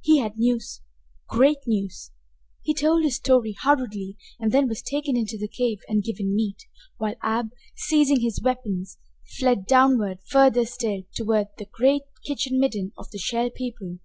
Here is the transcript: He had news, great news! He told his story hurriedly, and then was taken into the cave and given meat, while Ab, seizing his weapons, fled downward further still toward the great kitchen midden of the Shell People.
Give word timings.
He 0.00 0.20
had 0.20 0.38
news, 0.38 0.80
great 1.28 1.58
news! 1.66 2.10
He 2.62 2.72
told 2.72 3.02
his 3.04 3.16
story 3.16 3.54
hurriedly, 3.60 4.16
and 4.40 4.50
then 4.50 4.68
was 4.68 4.80
taken 4.80 5.18
into 5.18 5.36
the 5.36 5.48
cave 5.48 5.80
and 5.86 6.02
given 6.02 6.34
meat, 6.34 6.56
while 6.96 7.16
Ab, 7.22 7.50
seizing 7.76 8.20
his 8.20 8.40
weapons, 8.42 8.96
fled 9.38 9.66
downward 9.66 10.20
further 10.30 10.64
still 10.64 11.02
toward 11.14 11.48
the 11.58 11.66
great 11.70 12.04
kitchen 12.24 12.58
midden 12.58 12.92
of 12.96 13.10
the 13.10 13.18
Shell 13.18 13.50
People. 13.50 13.98